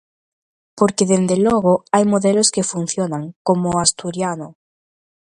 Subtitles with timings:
[0.77, 4.47] Porque, dende logo, hai modelos que funcionan, como o asturiano.